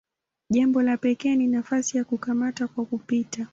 Jambo 0.49 0.81
la 0.81 0.97
pekee 0.97 1.35
ni 1.35 1.47
nafasi 1.47 1.97
ya 1.97 2.03
"kukamata 2.03 2.67
kwa 2.67 2.85
kupita". 2.85 3.47